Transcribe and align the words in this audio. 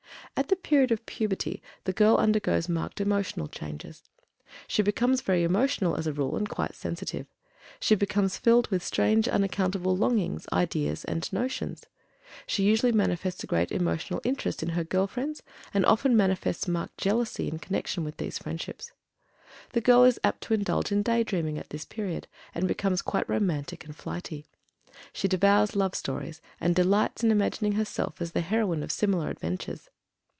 At 0.37 0.47
the 0.47 0.55
period 0.55 0.91
of 0.91 1.05
puberty, 1.05 1.61
the 1.83 1.93
girl 1.93 2.15
undergoes 2.17 2.69
marked 2.69 2.99
emotional 3.01 3.47
changes. 3.47 4.03
She 4.65 4.81
becomes 4.81 5.21
very 5.21 5.43
"emotional" 5.43 5.95
as 5.95 6.07
a 6.07 6.13
rule, 6.13 6.35
and 6.37 6.49
quite 6.49 6.73
"sensitive." 6.73 7.27
She 7.81 7.93
becomes 7.95 8.37
filled 8.37 8.67
with 8.69 8.81
strange, 8.83 9.27
unaccountable 9.27 9.95
longings, 9.95 10.47
ideas, 10.51 11.03
and 11.05 11.31
"notions." 11.33 11.83
She 12.47 12.63
usually 12.63 12.93
manifests 12.93 13.43
a 13.43 13.47
great 13.47 13.71
emotional 13.71 14.21
interest 14.23 14.63
in 14.63 14.69
her 14.69 14.83
girl 14.85 15.05
friends, 15.05 15.43
and 15.73 15.85
often 15.85 16.15
manifests 16.17 16.67
marked 16.67 16.97
jealousy 16.97 17.47
in 17.47 17.59
connection 17.59 18.03
with 18.03 18.17
these 18.17 18.39
friendships. 18.39 18.93
The 19.73 19.81
girl 19.81 20.05
is 20.05 20.17
apt 20.23 20.41
to 20.43 20.53
indulge 20.55 20.91
in 20.93 21.03
day 21.03 21.23
dreaming 21.23 21.59
at 21.59 21.69
this 21.69 21.85
period, 21.85 22.27
and 22.55 22.67
becomes 22.67 23.01
quite 23.03 23.29
romantic 23.29 23.85
and 23.85 23.95
"flighty." 23.95 24.45
She 25.13 25.27
devours 25.27 25.75
love 25.75 25.93
stories, 25.93 26.41
and 26.59 26.73
delights 26.73 27.21
in 27.23 27.31
imagining 27.31 27.73
herself 27.73 28.21
as 28.21 28.31
the 28.31 28.41
heroine 28.41 28.81
of 28.81 28.91
similar 28.93 29.29
adventures. 29.29 29.89